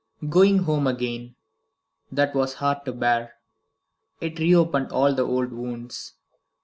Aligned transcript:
Going 0.27 0.63
home 0.63 0.87
again. 0.87 1.35
That 2.11 2.33
was 2.33 2.55
hard 2.55 2.85
to 2.85 2.91
bear. 2.91 3.33
It 4.19 4.39
reopened 4.39 4.91
all 4.91 5.13
the 5.13 5.27
old 5.27 5.51
wounds. 5.53 6.13